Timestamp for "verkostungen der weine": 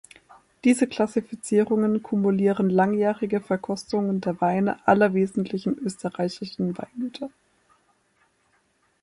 3.39-4.79